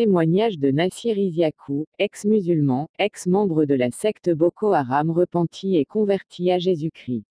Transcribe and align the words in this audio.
témoignage 0.00 0.58
de 0.58 0.70
Nassir 0.70 1.18
Isiakou, 1.18 1.84
ex-musulman, 1.98 2.88
ex-membre 2.98 3.66
de 3.66 3.74
la 3.74 3.90
secte 3.90 4.30
Boko 4.30 4.72
Haram 4.72 5.10
repenti 5.10 5.76
et 5.76 5.84
converti 5.84 6.50
à 6.50 6.58
Jésus-Christ. 6.58 7.26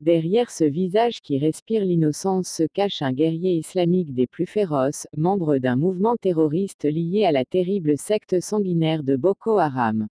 Derrière 0.00 0.50
ce 0.50 0.64
visage 0.64 1.20
qui 1.20 1.38
respire 1.38 1.84
l'innocence 1.84 2.48
se 2.48 2.64
cache 2.64 3.02
un 3.02 3.12
guerrier 3.12 3.54
islamique 3.54 4.12
des 4.14 4.26
plus 4.26 4.46
féroces, 4.46 5.06
membre 5.16 5.58
d'un 5.58 5.76
mouvement 5.76 6.16
terroriste 6.20 6.86
lié 6.86 7.24
à 7.24 7.30
la 7.30 7.44
terrible 7.44 7.96
secte 7.96 8.40
sanguinaire 8.40 9.04
de 9.04 9.14
Boko 9.14 9.58
Haram. 9.58 10.08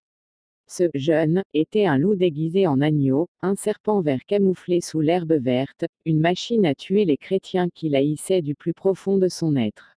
Ce 0.70 0.90
jeune 0.94 1.44
était 1.54 1.88
un 1.88 1.98
loup 1.98 2.16
déguisé 2.16 2.68
en 2.68 2.80
agneau, 2.80 3.28
un 3.42 3.56
serpent 3.56 4.00
vert 4.00 4.24
camouflé 4.26 4.80
sous 4.80 5.02
l'herbe 5.02 5.34
verte, 5.34 5.84
une 6.06 6.22
machine 6.22 6.66
à 6.66 6.74
tuer 6.74 7.04
les 7.04 7.18
chrétiens 7.18 7.68
qu'il 7.76 7.98
haïssait 7.98 8.42
du 8.42 8.56
plus 8.56 8.74
profond 8.74 9.18
de 9.18 9.28
son 9.28 9.58
être. 9.58 9.91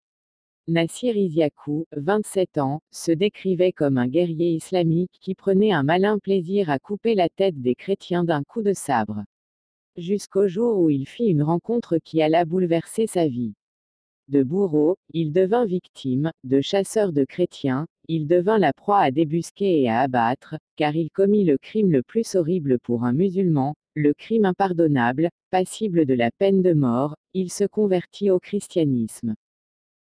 Nassir 0.68 1.16
Isiakou, 1.16 1.86
27 1.96 2.58
ans, 2.58 2.80
se 2.90 3.12
décrivait 3.12 3.72
comme 3.72 3.98
un 3.98 4.06
guerrier 4.06 4.52
islamique 4.52 5.18
qui 5.20 5.34
prenait 5.34 5.72
un 5.72 5.82
malin 5.82 6.18
plaisir 6.18 6.70
à 6.70 6.78
couper 6.78 7.14
la 7.14 7.28
tête 7.28 7.60
des 7.60 7.74
chrétiens 7.74 8.24
d'un 8.24 8.42
coup 8.44 8.62
de 8.62 8.72
sabre 8.72 9.24
jusqu'au 9.96 10.48
jour 10.48 10.78
où 10.78 10.90
il 10.90 11.06
fit 11.06 11.26
une 11.26 11.42
rencontre 11.42 11.98
qui 11.98 12.22
alla 12.22 12.44
bouleverser 12.44 13.06
sa 13.06 13.26
vie. 13.28 13.54
De 14.28 14.42
bourreau, 14.42 14.96
il 15.12 15.32
devint 15.32 15.66
victime, 15.66 16.30
de 16.44 16.60
chasseur 16.60 17.12
de 17.12 17.24
chrétiens, 17.24 17.86
il 18.08 18.26
devint 18.26 18.58
la 18.58 18.72
proie 18.72 19.00
à 19.00 19.10
débusquer 19.10 19.82
et 19.82 19.90
à 19.90 20.00
abattre, 20.00 20.56
car 20.76 20.96
il 20.96 21.10
commit 21.10 21.44
le 21.44 21.58
crime 21.58 21.90
le 21.90 22.02
plus 22.02 22.34
horrible 22.36 22.78
pour 22.78 23.04
un 23.04 23.12
musulman, 23.12 23.74
le 23.94 24.14
crime 24.14 24.46
impardonnable, 24.46 25.28
passible 25.50 26.06
de 26.06 26.14
la 26.14 26.30
peine 26.30 26.62
de 26.62 26.72
mort, 26.72 27.16
il 27.34 27.50
se 27.50 27.64
convertit 27.64 28.30
au 28.30 28.38
christianisme. 28.38 29.34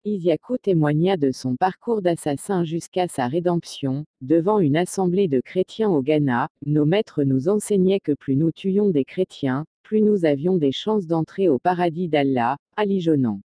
Isiakou 0.03 0.57
témoigna 0.57 1.15
de 1.15 1.29
son 1.29 1.55
parcours 1.55 2.01
d'assassin 2.01 2.63
jusqu'à 2.63 3.07
sa 3.07 3.27
rédemption, 3.27 4.05
devant 4.21 4.57
une 4.57 4.75
assemblée 4.75 5.27
de 5.27 5.41
chrétiens 5.41 5.91
au 5.91 6.01
Ghana, 6.01 6.49
nos 6.65 6.85
maîtres 6.85 7.21
nous 7.23 7.49
enseignaient 7.49 7.99
que 7.99 8.13
plus 8.13 8.35
nous 8.35 8.51
tuions 8.51 8.89
des 8.89 9.05
chrétiens, 9.05 9.63
plus 9.83 10.01
nous 10.01 10.25
avions 10.25 10.57
des 10.57 10.71
chances 10.71 11.05
d'entrer 11.05 11.49
au 11.49 11.59
paradis 11.59 12.07
d'Allah, 12.07 12.57
Ali 12.77 12.99
Jonan. 12.99 13.41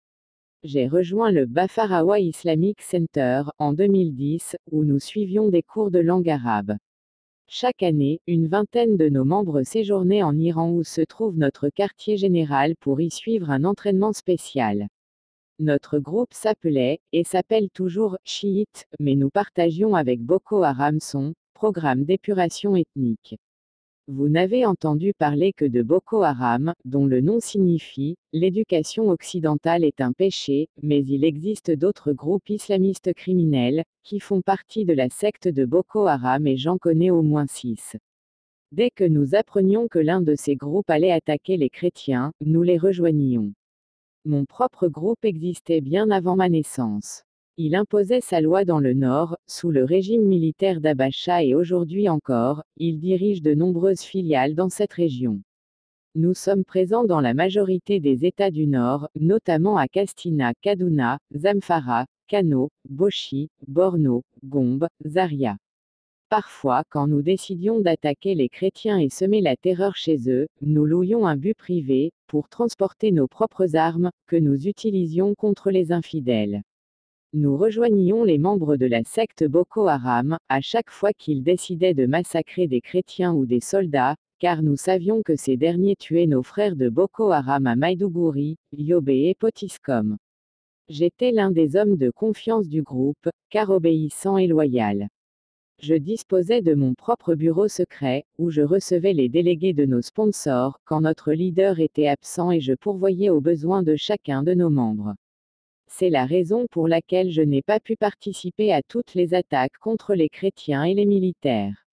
J'ai 0.63 0.89
rejoint 0.89 1.31
le 1.31 1.45
Bafarawa 1.45 2.19
Islamic 2.19 2.81
Center, 2.81 3.43
en 3.57 3.71
2010, 3.71 4.57
où 4.73 4.83
nous 4.83 4.99
suivions 4.99 5.47
des 5.47 5.63
cours 5.63 5.89
de 5.89 5.99
langue 5.99 6.29
arabe. 6.29 6.75
Chaque 7.47 7.81
année, 7.81 8.19
une 8.27 8.47
vingtaine 8.47 8.97
de 8.97 9.07
nos 9.07 9.23
membres 9.23 9.63
séjournaient 9.63 10.23
en 10.23 10.37
Iran 10.37 10.69
où 10.71 10.83
se 10.83 10.99
trouve 10.99 11.37
notre 11.37 11.69
quartier 11.69 12.17
général 12.17 12.75
pour 12.81 12.99
y 12.99 13.09
suivre 13.09 13.51
un 13.51 13.63
entraînement 13.63 14.11
spécial. 14.11 14.89
Notre 15.63 15.99
groupe 15.99 16.33
s'appelait, 16.33 17.01
et 17.11 17.23
s'appelle 17.23 17.69
toujours, 17.69 18.17
chiite, 18.23 18.87
mais 18.99 19.13
nous 19.13 19.29
partagions 19.29 19.93
avec 19.93 20.19
Boko 20.19 20.63
Haram 20.63 20.99
son 20.99 21.35
programme 21.53 22.03
d'épuration 22.03 22.75
ethnique. 22.75 23.35
Vous 24.07 24.27
n'avez 24.27 24.65
entendu 24.65 25.13
parler 25.13 25.53
que 25.53 25.65
de 25.65 25.83
Boko 25.83 26.23
Haram, 26.23 26.73
dont 26.83 27.05
le 27.05 27.21
nom 27.21 27.39
signifie 27.39 28.15
l'éducation 28.33 29.09
occidentale 29.09 29.83
est 29.83 30.01
un 30.01 30.13
péché, 30.13 30.67
mais 30.81 31.05
il 31.05 31.23
existe 31.23 31.69
d'autres 31.69 32.11
groupes 32.11 32.49
islamistes 32.49 33.13
criminels, 33.13 33.83
qui 34.01 34.19
font 34.19 34.41
partie 34.41 34.83
de 34.83 34.93
la 34.93 35.11
secte 35.11 35.47
de 35.47 35.65
Boko 35.65 36.07
Haram 36.07 36.47
et 36.47 36.57
j'en 36.57 36.79
connais 36.79 37.11
au 37.11 37.21
moins 37.21 37.45
six. 37.45 37.97
Dès 38.71 38.89
que 38.89 39.03
nous 39.03 39.35
apprenions 39.35 39.87
que 39.87 39.99
l'un 39.99 40.23
de 40.23 40.33
ces 40.33 40.55
groupes 40.55 40.89
allait 40.89 41.11
attaquer 41.11 41.55
les 41.55 41.69
chrétiens, 41.69 42.31
nous 42.43 42.63
les 42.63 42.79
rejoignions. 42.79 43.53
Mon 44.23 44.45
propre 44.45 44.87
groupe 44.87 45.25
existait 45.25 45.81
bien 45.81 46.11
avant 46.11 46.35
ma 46.35 46.47
naissance. 46.47 47.23
Il 47.57 47.73
imposait 47.73 48.21
sa 48.21 48.39
loi 48.39 48.65
dans 48.65 48.79
le 48.79 48.93
Nord, 48.93 49.35
sous 49.47 49.71
le 49.71 49.83
régime 49.83 50.23
militaire 50.23 50.79
d'Abacha 50.79 51.43
et 51.43 51.55
aujourd'hui 51.55 52.07
encore, 52.07 52.61
il 52.77 52.99
dirige 52.99 53.41
de 53.41 53.55
nombreuses 53.55 54.01
filiales 54.01 54.53
dans 54.53 54.69
cette 54.69 54.93
région. 54.93 55.41
Nous 56.13 56.35
sommes 56.35 56.63
présents 56.63 57.03
dans 57.03 57.19
la 57.19 57.33
majorité 57.33 57.99
des 57.99 58.23
États 58.23 58.51
du 58.51 58.67
Nord, 58.67 59.09
notamment 59.15 59.77
à 59.77 59.87
Castina, 59.87 60.53
Kaduna, 60.61 61.17
Zamfara, 61.35 62.05
Kano, 62.27 62.69
Boshi, 62.87 63.49
Borno, 63.67 64.21
Gombe, 64.43 64.87
Zaria. 65.03 65.57
Parfois, 66.31 66.85
quand 66.89 67.07
nous 67.07 67.21
décidions 67.21 67.81
d'attaquer 67.81 68.35
les 68.35 68.47
chrétiens 68.47 68.97
et 68.97 69.09
semer 69.09 69.41
la 69.41 69.57
terreur 69.57 69.97
chez 69.97 70.29
eux, 70.29 70.47
nous 70.61 70.85
louions 70.85 71.27
un 71.27 71.35
but 71.35 71.57
privé, 71.57 72.13
pour 72.27 72.47
transporter 72.47 73.11
nos 73.11 73.27
propres 73.27 73.75
armes, 73.75 74.11
que 74.27 74.37
nous 74.37 74.65
utilisions 74.65 75.35
contre 75.35 75.71
les 75.71 75.91
infidèles. 75.91 76.61
Nous 77.33 77.57
rejoignions 77.57 78.23
les 78.23 78.37
membres 78.37 78.77
de 78.77 78.85
la 78.85 79.03
secte 79.03 79.43
Boko 79.43 79.87
Haram, 79.87 80.37
à 80.47 80.61
chaque 80.61 80.89
fois 80.89 81.11
qu'ils 81.11 81.43
décidaient 81.43 81.93
de 81.93 82.05
massacrer 82.05 82.65
des 82.65 82.79
chrétiens 82.79 83.33
ou 83.33 83.45
des 83.45 83.59
soldats, 83.59 84.15
car 84.39 84.63
nous 84.63 84.77
savions 84.77 85.23
que 85.23 85.35
ces 85.35 85.57
derniers 85.57 85.97
tuaient 85.97 86.27
nos 86.27 86.43
frères 86.43 86.77
de 86.77 86.87
Boko 86.87 87.31
Haram 87.31 87.67
à 87.67 87.75
Maïdougouri, 87.75 88.55
Yobe 88.71 89.09
et 89.09 89.35
Potiskum. 89.37 90.15
J'étais 90.87 91.33
l'un 91.33 91.51
des 91.51 91.75
hommes 91.75 91.97
de 91.97 92.09
confiance 92.09 92.69
du 92.69 92.83
groupe, 92.83 93.27
car 93.49 93.69
obéissant 93.69 94.37
et 94.37 94.47
loyal. 94.47 95.09
Je 95.83 95.95
disposais 95.95 96.61
de 96.61 96.75
mon 96.75 96.93
propre 96.93 97.33
bureau 97.33 97.67
secret, 97.67 98.25
où 98.37 98.51
je 98.51 98.61
recevais 98.61 99.13
les 99.13 99.29
délégués 99.29 99.73
de 99.73 99.85
nos 99.85 100.03
sponsors, 100.03 100.79
quand 100.85 101.01
notre 101.01 101.33
leader 101.33 101.79
était 101.79 102.07
absent 102.07 102.51
et 102.51 102.61
je 102.61 102.73
pourvoyais 102.73 103.31
aux 103.31 103.41
besoins 103.41 103.81
de 103.81 103.95
chacun 103.95 104.43
de 104.43 104.53
nos 104.53 104.69
membres. 104.69 105.15
C'est 105.87 106.11
la 106.11 106.27
raison 106.27 106.67
pour 106.69 106.87
laquelle 106.87 107.31
je 107.31 107.41
n'ai 107.41 107.63
pas 107.63 107.79
pu 107.79 107.95
participer 107.95 108.71
à 108.71 108.83
toutes 108.83 109.15
les 109.15 109.33
attaques 109.33 109.79
contre 109.79 110.13
les 110.13 110.29
chrétiens 110.29 110.83
et 110.83 110.93
les 110.93 111.07
militaires. 111.07 111.87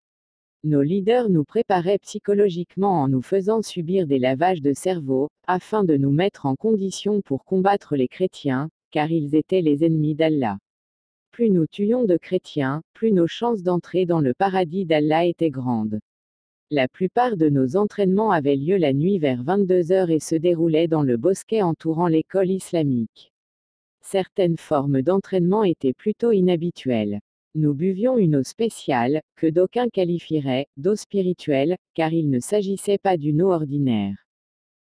Nos 0.64 0.82
leaders 0.82 1.30
nous 1.30 1.44
préparaient 1.44 1.98
psychologiquement 2.00 3.00
en 3.00 3.08
nous 3.08 3.22
faisant 3.22 3.62
subir 3.62 4.06
des 4.06 4.18
lavages 4.18 4.60
de 4.60 4.74
cerveau, 4.74 5.30
afin 5.46 5.82
de 5.82 5.96
nous 5.96 6.12
mettre 6.12 6.44
en 6.44 6.56
condition 6.56 7.22
pour 7.22 7.42
combattre 7.42 7.96
les 7.96 8.08
chrétiens, 8.08 8.68
car 8.90 9.10
ils 9.10 9.34
étaient 9.34 9.62
les 9.62 9.82
ennemis 9.82 10.14
d'Allah. 10.14 10.58
Plus 11.38 11.50
nous 11.50 11.68
tuions 11.68 12.02
de 12.02 12.16
chrétiens, 12.16 12.82
plus 12.94 13.12
nos 13.12 13.28
chances 13.28 13.62
d'entrer 13.62 14.06
dans 14.06 14.18
le 14.18 14.34
paradis 14.34 14.86
d'Allah 14.86 15.24
étaient 15.24 15.50
grandes. 15.50 16.00
La 16.72 16.88
plupart 16.88 17.36
de 17.36 17.48
nos 17.48 17.76
entraînements 17.76 18.32
avaient 18.32 18.56
lieu 18.56 18.76
la 18.76 18.92
nuit 18.92 19.20
vers 19.20 19.44
22h 19.44 20.10
et 20.10 20.18
se 20.18 20.34
déroulaient 20.34 20.88
dans 20.88 21.04
le 21.04 21.16
bosquet 21.16 21.62
entourant 21.62 22.08
l'école 22.08 22.50
islamique. 22.50 23.30
Certaines 24.00 24.56
formes 24.56 25.00
d'entraînement 25.00 25.62
étaient 25.62 25.92
plutôt 25.92 26.32
inhabituelles. 26.32 27.20
Nous 27.54 27.72
buvions 27.72 28.18
une 28.18 28.34
eau 28.34 28.42
spéciale, 28.42 29.22
que 29.36 29.46
d'aucuns 29.46 29.90
qualifieraient 29.90 30.66
d'eau 30.76 30.96
spirituelle, 30.96 31.76
car 31.94 32.12
il 32.12 32.30
ne 32.30 32.40
s'agissait 32.40 32.98
pas 32.98 33.16
d'une 33.16 33.42
eau 33.42 33.52
ordinaire. 33.52 34.26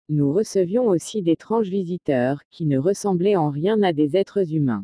Nous 0.09 0.33
recevions 0.33 0.87
aussi 0.87 1.21
d'étranges 1.21 1.69
visiteurs, 1.69 2.41
qui 2.49 2.65
ne 2.65 2.77
ressemblaient 2.77 3.37
en 3.37 3.51
rien 3.51 3.81
à 3.83 3.93
des 3.93 4.17
êtres 4.17 4.53
humains. 4.53 4.83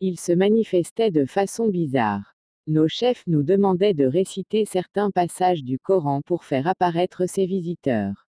Ils 0.00 0.18
se 0.18 0.32
manifestaient 0.32 1.10
de 1.10 1.24
façon 1.24 1.68
bizarre. 1.68 2.34
Nos 2.66 2.88
chefs 2.88 3.24
nous 3.26 3.42
demandaient 3.42 3.94
de 3.94 4.06
réciter 4.06 4.64
certains 4.64 5.10
passages 5.10 5.62
du 5.62 5.78
Coran 5.78 6.22
pour 6.22 6.44
faire 6.44 6.66
apparaître 6.66 7.26
ces 7.26 7.46
visiteurs. 7.46 8.26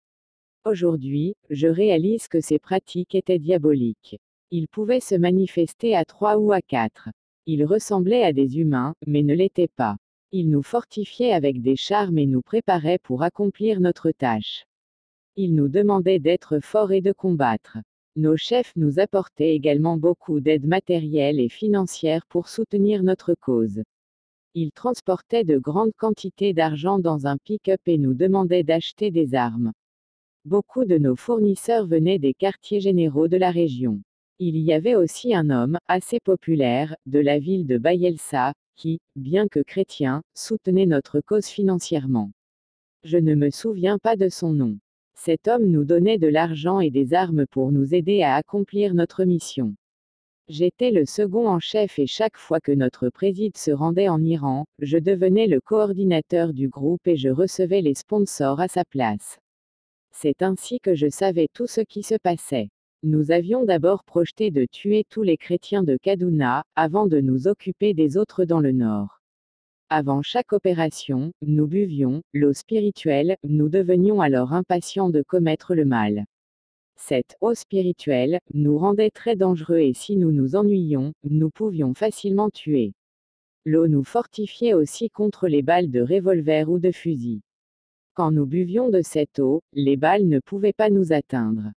Aujourd'hui, 0.64 1.34
je 1.50 1.68
réalise 1.68 2.28
que 2.28 2.40
ces 2.40 2.58
pratiques 2.58 3.14
étaient 3.14 3.38
diaboliques. 3.38 4.18
Ils 4.50 4.68
pouvaient 4.68 5.00
se 5.00 5.14
manifester 5.14 5.94
à 5.94 6.04
trois 6.04 6.36
ou 6.36 6.52
à 6.52 6.60
quatre. 6.60 7.08
Ils 7.46 7.64
ressemblaient 7.64 8.24
à 8.24 8.32
des 8.32 8.58
humains, 8.58 8.94
mais 9.06 9.22
ne 9.22 9.34
l'étaient 9.34 9.68
pas. 9.68 9.96
Ils 10.30 10.50
nous 10.50 10.62
fortifiaient 10.62 11.32
avec 11.32 11.60
des 11.60 11.76
charmes 11.76 12.18
et 12.18 12.26
nous 12.26 12.42
préparaient 12.42 13.00
pour 13.02 13.22
accomplir 13.22 13.80
notre 13.80 14.12
tâche. 14.12 14.64
Ils 15.36 15.54
nous 15.54 15.68
demandaient 15.68 16.20
d'être 16.20 16.60
forts 16.60 16.92
et 16.92 17.00
de 17.00 17.12
combattre. 17.12 17.78
Nos 18.14 18.36
chefs 18.36 18.74
nous 18.76 19.00
apportaient 19.00 19.54
également 19.54 19.96
beaucoup 19.96 20.40
d'aide 20.40 20.66
matérielle 20.66 21.40
et 21.40 21.48
financière 21.48 22.26
pour 22.26 22.48
soutenir 22.48 23.02
notre 23.02 23.34
cause. 23.40 23.82
Ils 24.54 24.70
transportaient 24.70 25.44
de 25.44 25.56
grandes 25.56 25.94
quantités 25.96 26.52
d'argent 26.52 26.98
dans 26.98 27.26
un 27.26 27.38
pick-up 27.38 27.80
et 27.86 27.96
nous 27.96 28.12
demandaient 28.12 28.64
d'acheter 28.64 29.10
des 29.10 29.34
armes. 29.34 29.72
Beaucoup 30.44 30.84
de 30.84 30.98
nos 30.98 31.16
fournisseurs 31.16 31.86
venaient 31.86 32.18
des 32.18 32.34
quartiers 32.34 32.80
généraux 32.80 33.28
de 33.28 33.38
la 33.38 33.50
région. 33.50 34.02
Il 34.38 34.58
y 34.58 34.74
avait 34.74 34.94
aussi 34.94 35.34
un 35.34 35.48
homme, 35.48 35.78
assez 35.88 36.20
populaire, 36.20 36.94
de 37.06 37.18
la 37.18 37.38
ville 37.38 37.66
de 37.66 37.78
Bayelsa, 37.78 38.52
qui, 38.76 38.98
bien 39.16 39.48
que 39.48 39.60
chrétien, 39.60 40.20
soutenait 40.34 40.84
notre 40.84 41.20
cause 41.20 41.46
financièrement. 41.46 42.30
Je 43.04 43.16
ne 43.16 43.34
me 43.34 43.48
souviens 43.48 43.98
pas 43.98 44.16
de 44.16 44.28
son 44.28 44.52
nom. 44.52 44.78
Cet 45.24 45.46
homme 45.46 45.66
nous 45.66 45.84
donnait 45.84 46.18
de 46.18 46.26
l'argent 46.26 46.80
et 46.80 46.90
des 46.90 47.14
armes 47.14 47.46
pour 47.46 47.70
nous 47.70 47.94
aider 47.94 48.24
à 48.24 48.34
accomplir 48.34 48.92
notre 48.92 49.24
mission. 49.24 49.76
J'étais 50.48 50.90
le 50.90 51.06
second 51.06 51.46
en 51.46 51.60
chef 51.60 52.00
et 52.00 52.08
chaque 52.08 52.36
fois 52.36 52.58
que 52.58 52.72
notre 52.72 53.08
président 53.08 53.56
se 53.56 53.70
rendait 53.70 54.08
en 54.08 54.20
Iran, 54.20 54.64
je 54.80 54.98
devenais 54.98 55.46
le 55.46 55.60
coordinateur 55.60 56.52
du 56.52 56.68
groupe 56.68 57.06
et 57.06 57.16
je 57.16 57.28
recevais 57.28 57.82
les 57.82 57.94
sponsors 57.94 58.58
à 58.58 58.66
sa 58.66 58.84
place. 58.84 59.38
C'est 60.10 60.42
ainsi 60.42 60.80
que 60.80 60.96
je 60.96 61.08
savais 61.08 61.46
tout 61.54 61.68
ce 61.68 61.82
qui 61.82 62.02
se 62.02 62.16
passait. 62.20 62.70
Nous 63.04 63.30
avions 63.30 63.64
d'abord 63.64 64.02
projeté 64.02 64.50
de 64.50 64.66
tuer 64.68 65.04
tous 65.08 65.22
les 65.22 65.36
chrétiens 65.36 65.84
de 65.84 65.98
Kaduna, 66.02 66.64
avant 66.74 67.06
de 67.06 67.20
nous 67.20 67.46
occuper 67.46 67.94
des 67.94 68.16
autres 68.16 68.44
dans 68.44 68.58
le 68.58 68.72
nord. 68.72 69.21
Avant 69.94 70.22
chaque 70.22 70.54
opération, 70.54 71.32
nous 71.42 71.66
buvions 71.66 72.22
l'eau 72.32 72.54
spirituelle, 72.54 73.36
nous 73.44 73.68
devenions 73.68 74.22
alors 74.22 74.54
impatients 74.54 75.10
de 75.10 75.20
commettre 75.20 75.74
le 75.74 75.84
mal. 75.84 76.24
Cette 76.96 77.36
eau 77.42 77.52
spirituelle 77.52 78.38
nous 78.54 78.78
rendait 78.78 79.10
très 79.10 79.36
dangereux 79.36 79.80
et 79.80 79.92
si 79.92 80.16
nous 80.16 80.32
nous 80.32 80.56
ennuyions, 80.56 81.12
nous 81.24 81.50
pouvions 81.50 81.92
facilement 81.92 82.48
tuer. 82.48 82.94
L'eau 83.66 83.86
nous 83.86 84.02
fortifiait 84.02 84.72
aussi 84.72 85.10
contre 85.10 85.46
les 85.46 85.60
balles 85.60 85.90
de 85.90 86.00
revolver 86.00 86.70
ou 86.70 86.78
de 86.78 86.90
fusil. 86.90 87.42
Quand 88.14 88.30
nous 88.30 88.46
buvions 88.46 88.88
de 88.88 89.02
cette 89.02 89.40
eau, 89.40 89.60
les 89.74 89.98
balles 89.98 90.26
ne 90.26 90.40
pouvaient 90.40 90.72
pas 90.72 90.88
nous 90.88 91.12
atteindre. 91.12 91.70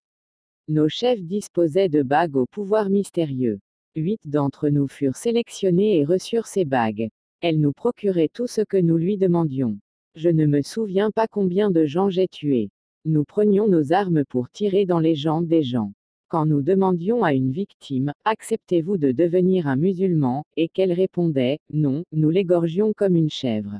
Nos 0.69 0.87
chefs 0.87 1.21
disposaient 1.21 1.89
de 1.89 2.01
bagues 2.01 2.37
au 2.37 2.45
pouvoir 2.45 2.89
mystérieux. 2.89 3.59
Huit 3.97 4.21
d'entre 4.23 4.69
nous 4.69 4.87
furent 4.87 5.17
sélectionnés 5.17 5.97
et 5.97 6.05
reçurent 6.05 6.47
ces 6.47 6.63
bagues. 6.63 7.09
Elles 7.47 7.59
nous 7.59 7.73
procuraient 7.73 8.31
tout 8.33 8.47
ce 8.47 8.61
que 8.61 8.75
nous 8.75 8.97
lui 8.97 9.17
demandions. 9.17 9.77
Je 10.15 10.29
ne 10.29 10.47
me 10.47 10.63
souviens 10.63 11.11
pas 11.11 11.27
combien 11.27 11.69
de 11.69 11.85
gens 11.85 12.09
j'ai 12.09 12.27
tués. 12.27 12.71
Nous 13.05 13.23
prenions 13.23 13.67
nos 13.67 13.93
armes 13.93 14.25
pour 14.25 14.49
tirer 14.49 14.87
dans 14.87 14.97
les 14.97 15.13
jambes 15.13 15.45
des 15.45 15.61
gens. 15.61 15.93
Quand 16.27 16.47
nous 16.47 16.63
demandions 16.63 17.23
à 17.23 17.35
une 17.35 17.51
victime, 17.51 18.13
acceptez-vous 18.23 18.97
de 18.97 19.11
devenir 19.11 19.67
un 19.67 19.75
musulman, 19.75 20.43
et 20.57 20.69
qu'elle 20.69 20.91
répondait, 20.91 21.59
non, 21.71 22.03
nous 22.11 22.31
l'égorgions 22.31 22.93
comme 22.93 23.15
une 23.15 23.29
chèvre. 23.29 23.79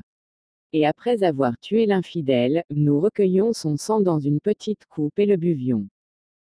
Et 0.72 0.86
après 0.86 1.24
avoir 1.24 1.58
tué 1.58 1.88
l'infidèle, 1.88 2.66
nous 2.70 3.00
recueillions 3.00 3.52
son 3.52 3.78
sang 3.78 4.00
dans 4.00 4.20
une 4.20 4.42
petite 4.42 4.86
coupe 4.92 5.18
et 5.18 5.26
le 5.26 5.38
buvions. 5.38 5.88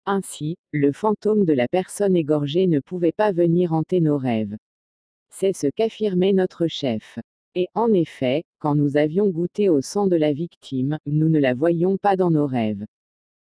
Ainsi, 0.06 0.58
le 0.70 0.92
fantôme 0.92 1.44
de 1.44 1.54
la 1.54 1.66
personne 1.66 2.14
égorgée 2.14 2.68
ne 2.68 2.78
pouvait 2.78 3.10
pas 3.10 3.32
venir 3.32 3.72
hanter 3.72 4.00
nos 4.00 4.16
rêves. 4.16 4.56
C'est 5.30 5.52
ce 5.52 5.68
qu'affirmait 5.68 6.32
notre 6.32 6.66
chef. 6.66 7.18
Et 7.54 7.68
en 7.74 7.92
effet, 7.92 8.44
quand 8.58 8.74
nous 8.74 8.96
avions 8.96 9.28
goûté 9.28 9.68
au 9.68 9.80
sang 9.80 10.06
de 10.06 10.16
la 10.16 10.32
victime, 10.32 10.98
nous 11.06 11.28
ne 11.28 11.38
la 11.38 11.54
voyions 11.54 11.96
pas 11.96 12.16
dans 12.16 12.30
nos 12.30 12.46
rêves. 12.46 12.84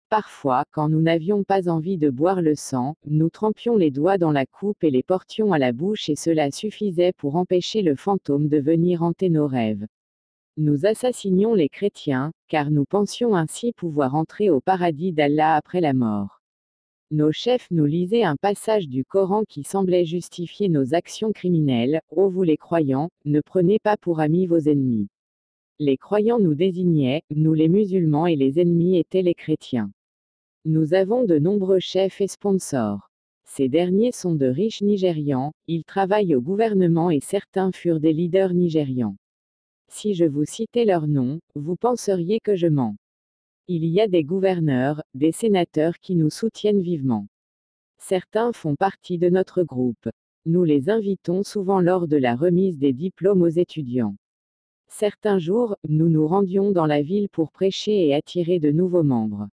Parfois, 0.08 0.64
quand 0.72 0.88
nous 0.88 1.00
n'avions 1.00 1.42
pas 1.42 1.68
envie 1.68 1.98
de 1.98 2.10
boire 2.10 2.42
le 2.42 2.54
sang, 2.54 2.96
nous 3.06 3.30
trempions 3.30 3.76
les 3.76 3.90
doigts 3.90 4.18
dans 4.18 4.32
la 4.32 4.44
coupe 4.44 4.84
et 4.84 4.90
les 4.90 5.02
portions 5.02 5.52
à 5.52 5.58
la 5.58 5.72
bouche 5.72 6.10
et 6.10 6.16
cela 6.16 6.50
suffisait 6.50 7.14
pour 7.14 7.36
empêcher 7.36 7.80
le 7.80 7.96
fantôme 7.96 8.48
de 8.48 8.58
venir 8.58 9.02
hanter 9.02 9.30
nos 9.30 9.46
rêves. 9.46 9.86
Nous 10.58 10.84
assassinions 10.84 11.54
les 11.54 11.70
chrétiens, 11.70 12.32
car 12.48 12.70
nous 12.70 12.84
pensions 12.84 13.34
ainsi 13.34 13.72
pouvoir 13.72 14.14
entrer 14.14 14.50
au 14.50 14.60
paradis 14.60 15.12
d'Allah 15.12 15.54
après 15.56 15.80
la 15.80 15.94
mort. 15.94 16.41
Nos 17.14 17.30
chefs 17.30 17.70
nous 17.70 17.84
lisaient 17.84 18.22
un 18.22 18.36
passage 18.36 18.88
du 18.88 19.04
Coran 19.04 19.42
qui 19.46 19.64
semblait 19.64 20.06
justifier 20.06 20.70
nos 20.70 20.94
actions 20.94 21.30
criminelles. 21.30 22.00
Ô 22.10 22.30
vous 22.30 22.42
les 22.42 22.56
croyants, 22.56 23.10
ne 23.26 23.42
prenez 23.42 23.78
pas 23.78 23.98
pour 23.98 24.20
amis 24.20 24.46
vos 24.46 24.60
ennemis. 24.60 25.08
Les 25.78 25.98
croyants 25.98 26.38
nous 26.38 26.54
désignaient, 26.54 27.20
nous 27.28 27.52
les 27.52 27.68
musulmans 27.68 28.26
et 28.26 28.34
les 28.34 28.60
ennemis 28.60 28.96
étaient 28.96 29.20
les 29.20 29.34
chrétiens. 29.34 29.90
Nous 30.64 30.94
avons 30.94 31.24
de 31.24 31.38
nombreux 31.38 31.80
chefs 31.80 32.22
et 32.22 32.28
sponsors. 32.28 33.10
Ces 33.44 33.68
derniers 33.68 34.12
sont 34.12 34.34
de 34.34 34.46
riches 34.46 34.80
Nigérians, 34.80 35.52
ils 35.66 35.84
travaillent 35.84 36.34
au 36.34 36.40
gouvernement 36.40 37.10
et 37.10 37.20
certains 37.20 37.72
furent 37.72 38.00
des 38.00 38.14
leaders 38.14 38.54
nigérians. 38.54 39.16
Si 39.88 40.14
je 40.14 40.24
vous 40.24 40.46
citais 40.46 40.86
leurs 40.86 41.08
noms, 41.08 41.40
vous 41.56 41.76
penseriez 41.76 42.40
que 42.40 42.56
je 42.56 42.68
mens. 42.68 42.96
Il 43.68 43.84
y 43.84 44.00
a 44.00 44.08
des 44.08 44.24
gouverneurs, 44.24 45.04
des 45.14 45.30
sénateurs 45.30 46.00
qui 46.00 46.16
nous 46.16 46.30
soutiennent 46.30 46.80
vivement. 46.80 47.28
Certains 47.98 48.52
font 48.52 48.74
partie 48.74 49.18
de 49.18 49.28
notre 49.28 49.62
groupe. 49.62 50.08
Nous 50.46 50.64
les 50.64 50.90
invitons 50.90 51.44
souvent 51.44 51.80
lors 51.80 52.08
de 52.08 52.16
la 52.16 52.34
remise 52.34 52.76
des 52.76 52.92
diplômes 52.92 53.42
aux 53.42 53.48
étudiants. 53.48 54.16
Certains 54.88 55.38
jours, 55.38 55.76
nous 55.88 56.08
nous 56.08 56.26
rendions 56.26 56.72
dans 56.72 56.86
la 56.86 57.02
ville 57.02 57.28
pour 57.28 57.52
prêcher 57.52 58.08
et 58.08 58.14
attirer 58.14 58.58
de 58.58 58.72
nouveaux 58.72 59.04
membres. 59.04 59.46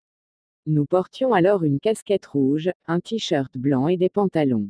Nous 0.68 0.86
portions 0.86 1.34
alors 1.34 1.64
une 1.64 1.82
casquette 1.82 2.28
rouge, 2.28 2.72
un 2.86 3.02
t-shirt 3.02 3.58
blanc 3.58 3.90
et 3.90 3.98
des 3.98 4.10
pantalons. 4.10 4.70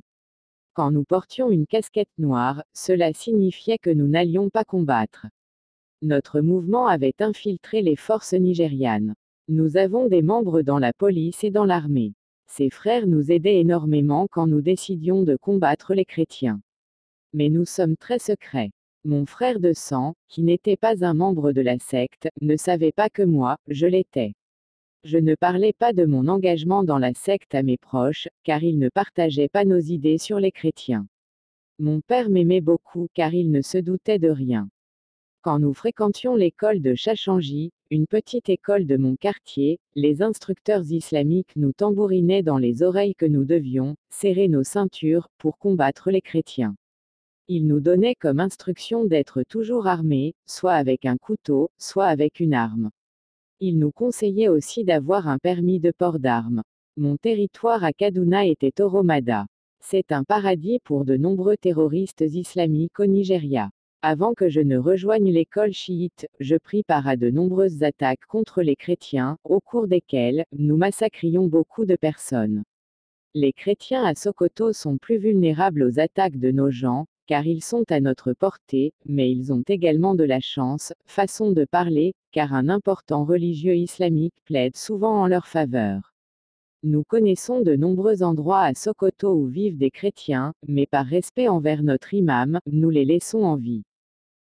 Quand 0.73 0.89
nous 0.89 1.03
portions 1.03 1.51
une 1.51 1.67
casquette 1.67 2.09
noire, 2.17 2.63
cela 2.73 3.13
signifiait 3.13 3.77
que 3.77 3.91
nous 3.91 4.07
n'allions 4.07 4.49
pas 4.49 4.63
combattre. 4.63 5.27
Notre 6.01 6.41
mouvement 6.41 6.87
avait 6.87 7.15
infiltré 7.19 7.83
les 7.83 7.95
forces 7.95 8.33
nigérianes. 8.33 9.13
Nous 9.49 9.77
avons 9.77 10.07
des 10.07 10.21
membres 10.21 10.61
dans 10.61 10.77
la 10.77 10.91
police 10.91 11.45
et 11.45 11.51
dans 11.51 11.63
l'armée. 11.63 12.13
Ces 12.47 12.69
frères 12.69 13.07
nous 13.07 13.31
aidaient 13.31 13.61
énormément 13.61 14.27
quand 14.29 14.45
nous 14.45 14.61
décidions 14.61 15.23
de 15.23 15.37
combattre 15.37 15.93
les 15.93 16.03
chrétiens. 16.03 16.59
Mais 17.31 17.47
nous 17.47 17.63
sommes 17.63 17.95
très 17.95 18.19
secrets. 18.19 18.71
Mon 19.05 19.25
frère 19.25 19.61
de 19.61 19.71
sang, 19.71 20.15
qui 20.27 20.43
n'était 20.43 20.75
pas 20.75 21.05
un 21.05 21.13
membre 21.13 21.53
de 21.53 21.61
la 21.61 21.79
secte, 21.79 22.27
ne 22.41 22.57
savait 22.57 22.91
pas 22.91 23.09
que 23.09 23.23
moi, 23.23 23.55
je 23.69 23.87
l'étais. 23.87 24.33
Je 25.05 25.17
ne 25.17 25.33
parlais 25.33 25.71
pas 25.71 25.93
de 25.93 26.03
mon 26.03 26.27
engagement 26.27 26.83
dans 26.83 26.99
la 26.99 27.13
secte 27.13 27.55
à 27.55 27.63
mes 27.63 27.77
proches, 27.77 28.27
car 28.43 28.63
ils 28.63 28.79
ne 28.79 28.89
partageaient 28.89 29.47
pas 29.47 29.63
nos 29.63 29.79
idées 29.79 30.17
sur 30.17 30.41
les 30.41 30.51
chrétiens. 30.51 31.07
Mon 31.79 32.01
père 32.01 32.29
m'aimait 32.29 32.59
beaucoup 32.59 33.07
car 33.13 33.33
il 33.33 33.49
ne 33.49 33.61
se 33.61 33.77
doutait 33.77 34.19
de 34.19 34.29
rien. 34.29 34.67
Quand 35.41 35.59
nous 35.59 35.73
fréquentions 35.73 36.35
l'école 36.35 36.81
de 36.81 36.95
Chachangi, 36.95 37.71
une 37.89 38.05
petite 38.05 38.49
école 38.49 38.85
de 38.85 38.97
mon 38.97 39.15
quartier, 39.15 39.79
les 39.95 40.21
instructeurs 40.21 40.83
islamiques 40.91 41.55
nous 41.55 41.71
tambourinaient 41.71 42.43
dans 42.43 42.57
les 42.57 42.83
oreilles 42.83 43.15
que 43.15 43.25
nous 43.25 43.45
devions 43.45 43.95
serrer 44.09 44.49
nos 44.49 44.63
ceintures 44.63 45.29
pour 45.37 45.57
combattre 45.57 46.11
les 46.11 46.21
chrétiens. 46.21 46.75
Ils 47.47 47.65
nous 47.65 47.79
donnaient 47.79 48.15
comme 48.15 48.41
instruction 48.41 49.05
d'être 49.05 49.43
toujours 49.43 49.87
armés, 49.87 50.33
soit 50.45 50.73
avec 50.73 51.05
un 51.05 51.15
couteau, 51.15 51.69
soit 51.77 52.07
avec 52.07 52.41
une 52.41 52.53
arme. 52.53 52.89
Ils 53.61 53.79
nous 53.79 53.91
conseillaient 53.91 54.49
aussi 54.49 54.83
d'avoir 54.83 55.29
un 55.29 55.37
permis 55.37 55.79
de 55.79 55.91
port 55.91 56.19
d'armes. 56.19 56.63
Mon 56.97 57.15
territoire 57.15 57.85
à 57.85 57.93
Kaduna 57.93 58.45
était 58.45 58.81
Oromada. 58.81 59.45
C'est 59.79 60.11
un 60.11 60.25
paradis 60.25 60.79
pour 60.83 61.05
de 61.05 61.15
nombreux 61.15 61.55
terroristes 61.55 62.25
islamiques 62.27 62.99
au 62.99 63.05
Nigeria. 63.05 63.69
Avant 64.09 64.33
que 64.33 64.47
je 64.47 64.61
ne 64.61 64.77
rejoigne 64.77 65.29
l'école 65.33 65.73
chiite, 65.73 66.29
je 66.39 66.55
pris 66.55 66.81
part 66.81 67.09
à 67.09 67.17
de 67.17 67.29
nombreuses 67.29 67.83
attaques 67.83 68.25
contre 68.25 68.61
les 68.61 68.77
chrétiens, 68.77 69.37
au 69.43 69.59
cours 69.59 69.89
desquelles, 69.89 70.45
nous 70.53 70.77
massacrions 70.77 71.47
beaucoup 71.47 71.83
de 71.83 71.97
personnes. 71.97 72.63
Les 73.33 73.51
chrétiens 73.51 74.05
à 74.05 74.15
Sokoto 74.15 74.71
sont 74.71 74.97
plus 74.97 75.17
vulnérables 75.17 75.83
aux 75.83 75.99
attaques 75.99 76.37
de 76.37 76.51
nos 76.51 76.71
gens, 76.71 77.05
car 77.25 77.45
ils 77.45 77.61
sont 77.61 77.83
à 77.89 77.99
notre 77.99 78.31
portée, 78.31 78.93
mais 79.05 79.29
ils 79.29 79.51
ont 79.51 79.63
également 79.67 80.15
de 80.15 80.23
la 80.23 80.39
chance, 80.39 80.93
façon 81.05 81.51
de 81.51 81.65
parler, 81.65 82.13
car 82.31 82.53
un 82.53 82.69
important 82.69 83.25
religieux 83.25 83.75
islamique 83.75 84.35
plaide 84.45 84.77
souvent 84.77 85.21
en 85.21 85.27
leur 85.27 85.47
faveur. 85.47 86.13
Nous 86.81 87.03
connaissons 87.03 87.59
de 87.59 87.75
nombreux 87.75 88.23
endroits 88.23 88.61
à 88.61 88.73
Sokoto 88.73 89.33
où 89.33 89.47
vivent 89.47 89.77
des 89.77 89.91
chrétiens, 89.91 90.53
mais 90.65 90.85
par 90.85 91.05
respect 91.05 91.49
envers 91.49 91.83
notre 91.83 92.13
imam, 92.13 92.61
nous 92.71 92.89
les 92.89 93.03
laissons 93.03 93.43
en 93.43 93.57
vie. 93.57 93.83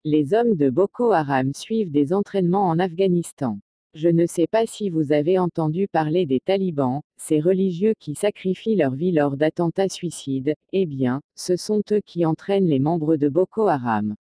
Les 0.08 0.36
hommes 0.36 0.54
de 0.54 0.70
Boko 0.70 1.14
Haram 1.14 1.52
suivent 1.56 1.90
des 1.90 2.14
entraînements 2.14 2.70
en 2.70 2.78
Afghanistan. 2.78 3.58
Je 3.96 4.08
ne 4.08 4.28
sais 4.28 4.46
pas 4.46 4.68
si 4.68 4.92
vous 4.92 5.12
avez 5.12 5.40
entendu 5.40 5.88
parler 5.88 6.28
des 6.28 6.40
talibans, 6.40 7.02
ces 7.18 7.40
religieux 7.40 7.96
qui 8.00 8.14
sacrifient 8.14 8.76
leur 8.76 8.94
vie 8.94 9.12
lors 9.12 9.36
d'attentats 9.36 9.90
suicides, 9.90 10.54
eh 10.74 10.86
bien, 10.86 11.22
ce 11.34 11.56
sont 11.56 11.82
eux 11.92 12.02
qui 12.06 12.24
entraînent 12.24 12.68
les 12.68 12.78
membres 12.78 13.16
de 13.16 13.30
Boko 13.30 13.68
Haram. 13.68 14.14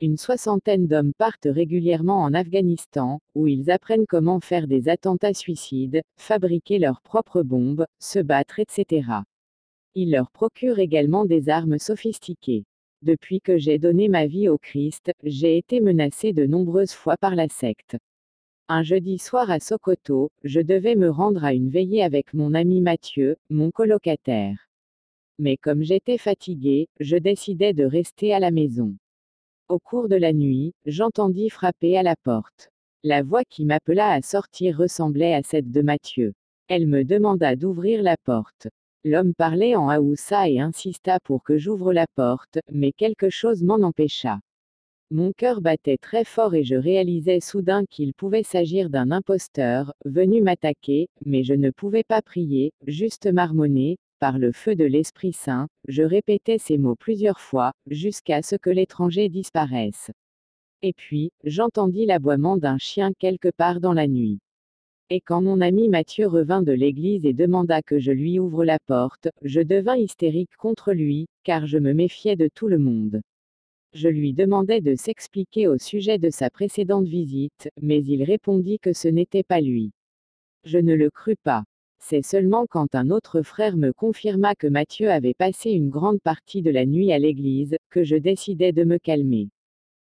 Une 0.00 0.16
soixantaine 0.16 0.86
d'hommes 0.86 1.12
partent 1.12 1.48
régulièrement 1.50 2.22
en 2.22 2.32
Afghanistan, 2.32 3.20
où 3.34 3.46
ils 3.46 3.70
apprennent 3.70 4.06
comment 4.08 4.40
faire 4.40 4.66
des 4.66 4.88
attentats 4.88 5.34
suicides, 5.34 6.00
fabriquer 6.16 6.78
leurs 6.78 7.02
propres 7.02 7.42
bombes, 7.42 7.84
se 7.98 8.20
battre, 8.20 8.58
etc. 8.58 9.06
Ils 9.94 10.12
leur 10.12 10.30
procurent 10.30 10.78
également 10.78 11.26
des 11.26 11.50
armes 11.50 11.78
sophistiquées. 11.78 12.64
Depuis 13.02 13.40
que 13.40 13.56
j'ai 13.56 13.78
donné 13.78 14.08
ma 14.08 14.26
vie 14.26 14.50
au 14.50 14.58
Christ, 14.58 15.12
j'ai 15.22 15.56
été 15.56 15.80
menacé 15.80 16.34
de 16.34 16.44
nombreuses 16.44 16.92
fois 16.92 17.16
par 17.16 17.34
la 17.34 17.48
secte. 17.48 17.96
Un 18.68 18.82
jeudi 18.82 19.18
soir 19.18 19.50
à 19.50 19.58
Sokoto, 19.58 20.30
je 20.44 20.60
devais 20.60 20.96
me 20.96 21.08
rendre 21.08 21.42
à 21.42 21.54
une 21.54 21.70
veillée 21.70 22.02
avec 22.02 22.34
mon 22.34 22.52
ami 22.52 22.82
Mathieu, 22.82 23.36
mon 23.48 23.70
colocataire. 23.70 24.68
Mais 25.38 25.56
comme 25.56 25.82
j'étais 25.82 26.18
fatigué, 26.18 26.88
je 27.00 27.16
décidai 27.16 27.72
de 27.72 27.84
rester 27.84 28.34
à 28.34 28.38
la 28.38 28.50
maison. 28.50 28.94
Au 29.68 29.78
cours 29.78 30.08
de 30.08 30.16
la 30.16 30.34
nuit, 30.34 30.74
j'entendis 30.84 31.48
frapper 31.48 31.96
à 31.96 32.02
la 32.02 32.16
porte. 32.16 32.68
La 33.02 33.22
voix 33.22 33.44
qui 33.48 33.64
m'appela 33.64 34.12
à 34.12 34.20
sortir 34.20 34.76
ressemblait 34.76 35.32
à 35.32 35.42
celle 35.42 35.70
de 35.70 35.80
Mathieu. 35.80 36.34
Elle 36.68 36.86
me 36.86 37.02
demanda 37.02 37.56
d'ouvrir 37.56 38.02
la 38.02 38.18
porte. 38.18 38.68
L'homme 39.02 39.32
parlait 39.32 39.76
en 39.76 39.88
Haoussa 39.88 40.50
et 40.50 40.60
insista 40.60 41.20
pour 41.20 41.42
que 41.42 41.56
j'ouvre 41.56 41.92
la 41.94 42.06
porte, 42.06 42.58
mais 42.70 42.92
quelque 42.92 43.30
chose 43.30 43.62
m'en 43.62 43.80
empêcha. 43.82 44.40
Mon 45.10 45.32
cœur 45.32 45.62
battait 45.62 45.96
très 45.96 46.24
fort 46.24 46.54
et 46.54 46.64
je 46.64 46.74
réalisais 46.74 47.40
soudain 47.40 47.84
qu'il 47.86 48.12
pouvait 48.12 48.42
s'agir 48.42 48.90
d'un 48.90 49.10
imposteur, 49.10 49.94
venu 50.04 50.42
m'attaquer, 50.42 51.08
mais 51.24 51.42
je 51.44 51.54
ne 51.54 51.70
pouvais 51.70 52.04
pas 52.04 52.20
prier, 52.20 52.72
juste 52.86 53.26
marmonner, 53.26 53.96
par 54.18 54.38
le 54.38 54.52
feu 54.52 54.76
de 54.76 54.84
l'Esprit 54.84 55.32
Saint, 55.32 55.66
je 55.88 56.02
répétais 56.02 56.58
ces 56.58 56.76
mots 56.76 56.94
plusieurs 56.94 57.40
fois, 57.40 57.72
jusqu'à 57.86 58.42
ce 58.42 58.54
que 58.54 58.68
l'étranger 58.68 59.30
disparaisse. 59.30 60.10
Et 60.82 60.92
puis, 60.92 61.30
j'entendis 61.42 62.04
l'aboiement 62.04 62.58
d'un 62.58 62.76
chien 62.76 63.12
quelque 63.18 63.48
part 63.48 63.80
dans 63.80 63.94
la 63.94 64.06
nuit. 64.06 64.40
Et 65.12 65.20
quand 65.20 65.42
mon 65.42 65.60
ami 65.60 65.88
Mathieu 65.88 66.28
revint 66.28 66.62
de 66.62 66.70
l'église 66.70 67.26
et 67.26 67.32
demanda 67.32 67.82
que 67.82 67.98
je 67.98 68.12
lui 68.12 68.38
ouvre 68.38 68.64
la 68.64 68.78
porte, 68.78 69.28
je 69.42 69.60
devins 69.60 69.96
hystérique 69.96 70.56
contre 70.56 70.92
lui, 70.92 71.26
car 71.42 71.66
je 71.66 71.78
me 71.78 71.92
méfiais 71.92 72.36
de 72.36 72.48
tout 72.54 72.68
le 72.68 72.78
monde. 72.78 73.20
Je 73.92 74.08
lui 74.08 74.34
demandai 74.34 74.80
de 74.80 74.94
s'expliquer 74.94 75.66
au 75.66 75.78
sujet 75.78 76.18
de 76.18 76.30
sa 76.30 76.48
précédente 76.48 77.08
visite, 77.08 77.68
mais 77.82 78.04
il 78.04 78.22
répondit 78.22 78.78
que 78.78 78.92
ce 78.92 79.08
n'était 79.08 79.42
pas 79.42 79.60
lui. 79.60 79.90
Je 80.64 80.78
ne 80.78 80.94
le 80.94 81.10
crus 81.10 81.38
pas. 81.42 81.64
C'est 81.98 82.22
seulement 82.22 82.66
quand 82.70 82.94
un 82.94 83.10
autre 83.10 83.42
frère 83.42 83.76
me 83.76 83.92
confirma 83.92 84.54
que 84.54 84.68
Mathieu 84.68 85.10
avait 85.10 85.34
passé 85.34 85.70
une 85.72 85.90
grande 85.90 86.20
partie 86.20 86.62
de 86.62 86.70
la 86.70 86.86
nuit 86.86 87.12
à 87.12 87.18
l'église, 87.18 87.76
que 87.90 88.04
je 88.04 88.14
décidai 88.14 88.70
de 88.70 88.84
me 88.84 88.98
calmer. 88.98 89.48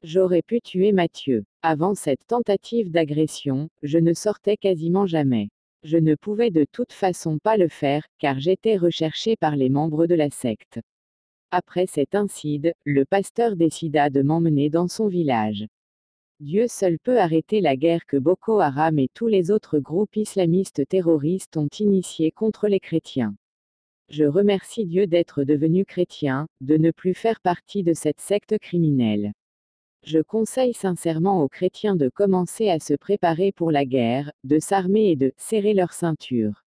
J'aurais 0.05 0.41
pu 0.41 0.59
tuer 0.59 0.91
Mathieu. 0.91 1.45
Avant 1.61 1.95
cette 1.95 2.27
tentative 2.27 2.91
d'agression, 2.91 3.69
je 3.83 3.97
ne 3.97 4.13
sortais 4.13 4.57
quasiment 4.57 5.05
jamais. 5.05 5.47
Je 5.83 5.97
ne 5.97 6.15
pouvais 6.15 6.51
de 6.51 6.65
toute 6.69 6.91
façon 6.91 7.39
pas 7.39 7.55
le 7.55 7.69
faire, 7.69 8.05
car 8.19 8.37
j'étais 8.37 8.75
recherché 8.75 9.37
par 9.37 9.55
les 9.55 9.69
membres 9.69 10.05
de 10.05 10.15
la 10.15 10.29
secte. 10.29 10.81
Après 11.51 11.85
cet 11.85 12.15
incide, 12.15 12.73
le 12.83 13.05
pasteur 13.05 13.55
décida 13.55 14.09
de 14.09 14.21
m'emmener 14.21 14.69
dans 14.69 14.89
son 14.89 15.07
village. 15.07 15.67
Dieu 16.41 16.67
seul 16.67 16.99
peut 16.99 17.19
arrêter 17.21 17.61
la 17.61 17.77
guerre 17.77 18.05
que 18.05 18.17
Boko 18.17 18.59
Haram 18.59 18.99
et 18.99 19.07
tous 19.13 19.27
les 19.27 19.51
autres 19.51 19.79
groupes 19.79 20.17
islamistes 20.17 20.85
terroristes 20.85 21.55
ont 21.55 21.69
initiée 21.79 22.31
contre 22.31 22.67
les 22.67 22.81
chrétiens. 22.81 23.35
Je 24.09 24.25
remercie 24.25 24.85
Dieu 24.85 25.07
d'être 25.07 25.45
devenu 25.45 25.85
chrétien, 25.85 26.47
de 26.59 26.75
ne 26.75 26.91
plus 26.91 27.13
faire 27.13 27.39
partie 27.39 27.83
de 27.83 27.93
cette 27.93 28.19
secte 28.19 28.57
criminelle. 28.59 29.31
Je 30.05 30.19
conseille 30.19 30.73
sincèrement 30.73 31.41
aux 31.41 31.47
chrétiens 31.47 31.95
de 31.95 32.09
commencer 32.09 32.69
à 32.69 32.79
se 32.79 32.93
préparer 32.93 33.53
pour 33.53 33.71
la 33.71 33.85
guerre, 33.85 34.33
de 34.43 34.59
s'armer 34.59 35.11
et 35.11 35.15
de 35.15 35.31
serrer 35.37 35.73
leur 35.73 35.93
ceinture. 35.93 36.65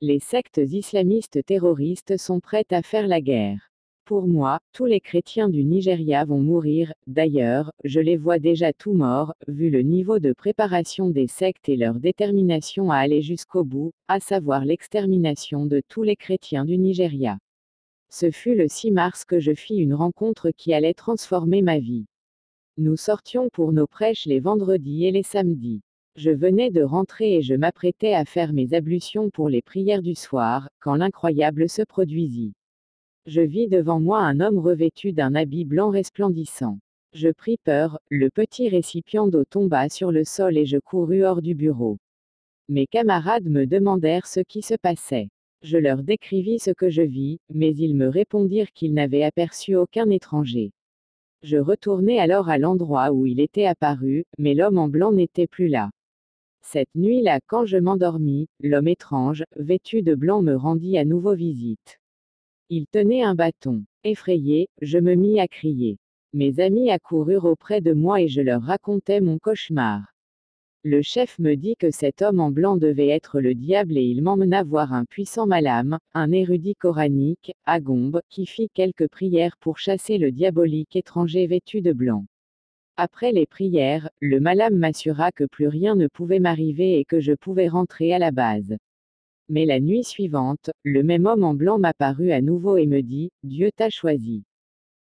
Les 0.00 0.20
sectes 0.20 0.60
islamistes 0.64 1.44
terroristes 1.44 2.16
sont 2.16 2.38
prêtes 2.38 2.72
à 2.72 2.82
faire 2.82 3.08
la 3.08 3.20
guerre. 3.20 3.72
Pour 4.04 4.28
moi, 4.28 4.60
tous 4.72 4.86
les 4.86 5.00
chrétiens 5.00 5.48
du 5.48 5.64
Nigeria 5.64 6.24
vont 6.24 6.38
mourir, 6.38 6.92
d'ailleurs, 7.08 7.72
je 7.82 7.98
les 7.98 8.16
vois 8.16 8.38
déjà 8.38 8.72
tous 8.72 8.92
morts, 8.92 9.34
vu 9.48 9.68
le 9.68 9.82
niveau 9.82 10.20
de 10.20 10.32
préparation 10.32 11.10
des 11.10 11.26
sectes 11.26 11.68
et 11.68 11.76
leur 11.76 11.94
détermination 11.94 12.92
à 12.92 12.98
aller 12.98 13.20
jusqu'au 13.20 13.64
bout, 13.64 13.92
à 14.06 14.20
savoir 14.20 14.64
l'extermination 14.64 15.66
de 15.66 15.82
tous 15.88 16.04
les 16.04 16.16
chrétiens 16.16 16.64
du 16.64 16.78
Nigeria. 16.78 17.38
Ce 18.10 18.30
fut 18.30 18.54
le 18.54 18.68
6 18.68 18.92
mars 18.92 19.24
que 19.24 19.40
je 19.40 19.54
fis 19.54 19.76
une 19.76 19.94
rencontre 19.94 20.50
qui 20.50 20.72
allait 20.72 20.94
transformer 20.94 21.62
ma 21.62 21.80
vie. 21.80 22.06
Nous 22.78 22.96
sortions 22.96 23.48
pour 23.50 23.72
nos 23.72 23.86
prêches 23.86 24.26
les 24.26 24.40
vendredis 24.40 25.04
et 25.06 25.10
les 25.10 25.22
samedis. 25.22 25.82
Je 26.16 26.30
venais 26.30 26.70
de 26.70 26.82
rentrer 26.82 27.34
et 27.34 27.42
je 27.42 27.54
m'apprêtais 27.54 28.14
à 28.14 28.24
faire 28.24 28.52
mes 28.52 28.74
ablutions 28.74 29.30
pour 29.30 29.48
les 29.48 29.62
prières 29.62 30.02
du 30.02 30.14
soir, 30.14 30.68
quand 30.80 30.94
l'incroyable 30.94 31.68
se 31.68 31.82
produisit. 31.82 32.52
Je 33.26 33.40
vis 33.40 33.68
devant 33.68 34.00
moi 34.00 34.20
un 34.20 34.40
homme 34.40 34.58
revêtu 34.58 35.12
d'un 35.12 35.34
habit 35.34 35.64
blanc 35.64 35.90
resplendissant. 35.90 36.78
Je 37.12 37.28
pris 37.28 37.58
peur, 37.64 37.98
le 38.08 38.30
petit 38.30 38.68
récipient 38.68 39.28
d'eau 39.28 39.44
tomba 39.44 39.88
sur 39.88 40.12
le 40.12 40.24
sol 40.24 40.56
et 40.56 40.66
je 40.66 40.78
courus 40.78 41.24
hors 41.24 41.42
du 41.42 41.54
bureau. 41.54 41.98
Mes 42.68 42.86
camarades 42.86 43.48
me 43.48 43.66
demandèrent 43.66 44.26
ce 44.26 44.40
qui 44.40 44.62
se 44.62 44.74
passait. 44.74 45.28
Je 45.62 45.76
leur 45.76 46.02
décrivis 46.02 46.60
ce 46.60 46.70
que 46.70 46.88
je 46.88 47.02
vis, 47.02 47.40
mais 47.52 47.74
ils 47.74 47.94
me 47.94 48.08
répondirent 48.08 48.72
qu'ils 48.72 48.94
n'avaient 48.94 49.24
aperçu 49.24 49.74
aucun 49.76 50.08
étranger. 50.08 50.70
Je 51.42 51.56
retournai 51.56 52.20
alors 52.20 52.50
à 52.50 52.58
l'endroit 52.58 53.12
où 53.12 53.24
il 53.24 53.40
était 53.40 53.64
apparu, 53.64 54.26
mais 54.36 54.54
l'homme 54.54 54.78
en 54.78 54.88
blanc 54.88 55.12
n'était 55.12 55.46
plus 55.46 55.68
là. 55.68 55.90
Cette 56.62 56.94
nuit-là, 56.94 57.40
quand 57.46 57.64
je 57.64 57.78
m'endormis, 57.78 58.48
l'homme 58.60 58.88
étrange, 58.88 59.44
vêtu 59.56 60.02
de 60.02 60.14
blanc 60.14 60.42
me 60.42 60.54
rendit 60.54 60.98
à 60.98 61.04
nouveau 61.04 61.34
visite. 61.34 61.98
Il 62.68 62.86
tenait 62.86 63.22
un 63.22 63.34
bâton. 63.34 63.84
Effrayé, 64.04 64.68
je 64.82 64.98
me 64.98 65.14
mis 65.14 65.40
à 65.40 65.48
crier. 65.48 65.98
Mes 66.34 66.60
amis 66.60 66.90
accoururent 66.90 67.46
auprès 67.46 67.80
de 67.80 67.92
moi 67.92 68.20
et 68.20 68.28
je 68.28 68.42
leur 68.42 68.62
racontais 68.62 69.20
mon 69.20 69.38
cauchemar. 69.38 70.02
Le 70.82 71.02
chef 71.02 71.38
me 71.38 71.56
dit 71.56 71.76
que 71.76 71.90
cet 71.90 72.22
homme 72.22 72.40
en 72.40 72.50
blanc 72.50 72.78
devait 72.78 73.08
être 73.08 73.38
le 73.38 73.54
diable 73.54 73.98
et 73.98 74.02
il 74.02 74.22
m'emmena 74.22 74.62
voir 74.62 74.94
un 74.94 75.04
puissant 75.04 75.46
malame, 75.46 75.98
un 76.14 76.32
érudit 76.32 76.74
coranique, 76.74 77.52
Agombe, 77.66 78.22
qui 78.30 78.46
fit 78.46 78.70
quelques 78.72 79.06
prières 79.08 79.58
pour 79.58 79.76
chasser 79.76 80.16
le 80.16 80.32
diabolique 80.32 80.96
étranger 80.96 81.46
vêtu 81.46 81.82
de 81.82 81.92
blanc. 81.92 82.24
Après 82.96 83.30
les 83.30 83.44
prières, 83.44 84.08
le 84.20 84.40
malame 84.40 84.76
m'assura 84.76 85.32
que 85.32 85.44
plus 85.44 85.68
rien 85.68 85.96
ne 85.96 86.06
pouvait 86.06 86.38
m'arriver 86.38 86.98
et 86.98 87.04
que 87.04 87.20
je 87.20 87.34
pouvais 87.34 87.68
rentrer 87.68 88.14
à 88.14 88.18
la 88.18 88.30
base. 88.30 88.74
Mais 89.50 89.66
la 89.66 89.80
nuit 89.80 90.04
suivante, 90.04 90.70
le 90.82 91.02
même 91.02 91.26
homme 91.26 91.44
en 91.44 91.52
blanc 91.52 91.78
m'apparut 91.78 92.32
à 92.32 92.40
nouveau 92.40 92.78
et 92.78 92.86
me 92.86 93.02
dit, 93.02 93.32
Dieu 93.42 93.68
t'a 93.70 93.90
choisi. 93.90 94.44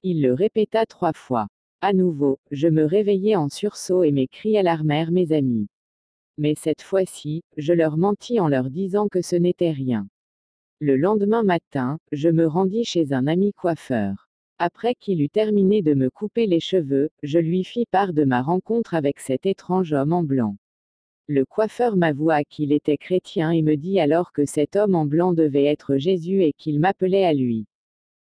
Il 0.03 0.23
le 0.23 0.33
répéta 0.33 0.87
trois 0.87 1.13
fois. 1.13 1.47
À 1.81 1.93
nouveau, 1.93 2.41
je 2.51 2.67
me 2.67 2.85
réveillai 2.85 3.37
en 3.37 3.49
sursaut 3.49 4.03
et 4.03 4.11
mes 4.11 4.27
cris 4.27 4.59
alarmèrent 4.59 5.13
mes 5.13 5.31
amis. 5.31 5.69
Mais 6.37 6.57
cette 6.57 6.83
fois-ci, 6.83 7.43
je 7.57 7.73
leur 7.73 7.97
mentis 7.97 8.41
en 8.41 8.49
leur 8.49 8.69
disant 8.69 9.07
que 9.07 9.23
ce 9.23 9.37
n'était 9.37 9.71
rien. 9.71 10.09
Le 10.81 10.97
lendemain 10.97 11.45
matin, 11.45 11.99
je 12.11 12.31
me 12.31 12.49
rendis 12.49 12.85
chez 12.85 13.13
un 13.13 13.29
ami 13.29 13.53
coiffeur. 13.53 14.29
Après 14.59 14.97
qu'il 14.97 15.23
eut 15.23 15.29
terminé 15.29 15.83
de 15.83 15.95
me 15.95 16.11
couper 16.11 16.47
les 16.47 16.59
cheveux, 16.59 17.11
je 17.23 17.39
lui 17.39 17.63
fis 17.63 17.87
part 17.87 18.13
de 18.13 18.25
ma 18.25 18.43
rencontre 18.43 18.95
avec 18.95 19.21
cet 19.21 19.47
étrange 19.47 19.93
homme 19.93 20.13
en 20.13 20.25
blanc. 20.25 20.57
Le 21.29 21.45
coiffeur 21.45 21.95
m'avoua 21.95 22.43
qu'il 22.43 22.73
était 22.73 22.97
chrétien 22.97 23.53
et 23.53 23.63
me 23.63 23.77
dit 23.77 24.01
alors 24.01 24.33
que 24.33 24.47
cet 24.47 24.75
homme 24.75 24.97
en 24.97 25.07
blanc 25.07 25.33
devait 25.33 25.67
être 25.67 25.97
Jésus 25.97 26.43
et 26.43 26.55
qu'il 26.55 26.81
m'appelait 26.81 27.25
à 27.25 27.35
lui. 27.35 27.67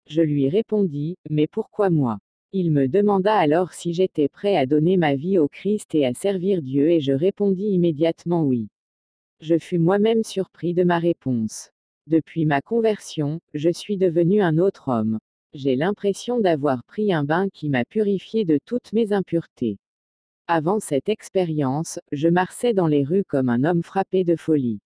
Je 0.06 0.22
lui 0.22 0.50
répondis, 0.50 1.16
mais 1.30 1.48
pourquoi 1.48 1.90
moi? 1.90 2.18
Il 2.54 2.72
me 2.72 2.88
demanda 2.88 3.36
alors 3.36 3.74
si 3.74 3.92
j'étais 3.94 4.30
prêt 4.30 4.56
à 4.56 4.66
donner 4.66 4.96
ma 4.96 5.16
vie 5.16 5.38
au 5.38 5.50
Christ 5.50 5.94
et 5.94 6.06
à 6.06 6.14
servir 6.14 6.62
Dieu 6.62 6.90
et 6.90 7.02
je 7.02 7.12
répondis 7.12 7.68
immédiatement 7.68 8.44
oui. 8.44 8.70
Je 9.42 9.58
fus 9.58 9.80
moi-même 9.80 10.24
surpris 10.24 10.74
de 10.74 10.86
ma 10.86 10.98
réponse. 10.98 11.72
Depuis 12.08 12.46
ma 12.46 12.62
conversion, 12.62 13.42
je 13.54 13.70
suis 13.70 13.98
devenu 13.98 14.42
un 14.42 14.60
autre 14.60 14.88
homme. 14.88 15.20
J'ai 15.54 15.76
l'impression 15.76 16.40
d'avoir 16.40 16.86
pris 16.86 17.12
un 17.12 17.26
bain 17.26 17.50
qui 17.50 17.68
m'a 17.68 17.84
purifié 17.84 18.46
de 18.46 18.60
toutes 18.66 18.94
mes 18.94 19.12
impuretés. 19.12 19.78
Avant 20.48 20.80
cette 20.80 21.10
expérience, 21.10 22.00
je 22.14 22.30
marchais 22.30 22.74
dans 22.74 22.88
les 22.88 23.04
rues 23.04 23.26
comme 23.26 23.50
un 23.50 23.66
homme 23.66 23.84
frappé 23.84 24.24
de 24.24 24.38
folie. 24.38 24.80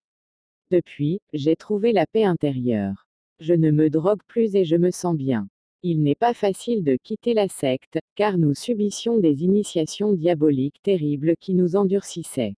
Depuis, 0.71 1.19
j'ai 1.31 1.55
trouvé 1.55 1.93
la 1.93 2.07
paix 2.07 2.23
intérieure. 2.23 3.05
Je 3.39 3.53
ne 3.53 3.69
me 3.69 3.91
drogue 3.91 4.23
plus 4.27 4.55
et 4.55 4.65
je 4.65 4.77
me 4.77 4.89
sens 4.89 5.15
bien. 5.15 5.47
Il 5.83 6.03
n'est 6.03 6.13
pas 6.13 6.35
facile 6.35 6.83
de 6.83 6.95
quitter 6.95 7.33
la 7.33 7.47
secte, 7.47 7.97
car 8.13 8.37
nous 8.37 8.53
subissions 8.53 9.17
des 9.17 9.43
initiations 9.43 10.13
diaboliques 10.13 10.79
terribles 10.83 11.35
qui 11.39 11.55
nous 11.55 11.75
endurcissaient. 11.75 12.53